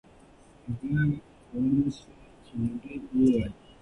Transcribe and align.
هغې 0.65 1.03
کولای 1.47 1.89
سوای 1.97 2.29
چې 2.45 2.51
لنډۍ 2.59 2.95
ووایي. 3.03 3.47